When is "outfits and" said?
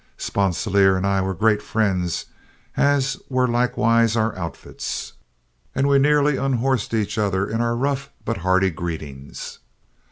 4.35-5.87